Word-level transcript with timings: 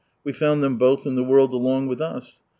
We 0.23 0.33
found 0.33 0.63
them 0.63 0.77
both 0.79 1.05
in 1.05 1.13
the 1.13 1.23
world 1.23 1.53
along 1.53 1.85
with 1.85 2.01
us. 2.01 2.39